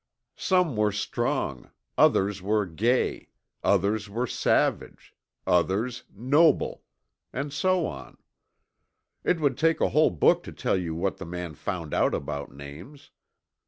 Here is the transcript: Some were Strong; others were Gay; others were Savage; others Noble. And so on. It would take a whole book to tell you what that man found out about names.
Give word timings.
Some 0.39 0.75
were 0.75 0.91
Strong; 0.91 1.69
others 1.95 2.41
were 2.41 2.65
Gay; 2.65 3.29
others 3.63 4.09
were 4.09 4.25
Savage; 4.25 5.13
others 5.45 6.05
Noble. 6.11 6.81
And 7.31 7.53
so 7.53 7.85
on. 7.85 8.17
It 9.23 9.39
would 9.39 9.59
take 9.59 9.79
a 9.79 9.89
whole 9.89 10.09
book 10.09 10.41
to 10.45 10.51
tell 10.51 10.75
you 10.75 10.95
what 10.95 11.17
that 11.17 11.25
man 11.27 11.53
found 11.53 11.93
out 11.93 12.15
about 12.15 12.51
names. 12.51 13.11